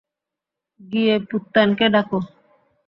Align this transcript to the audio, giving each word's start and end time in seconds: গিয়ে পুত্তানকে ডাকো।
গিয়ে 0.79 1.15
পুত্তানকে 1.29 1.85
ডাকো। 1.93 2.19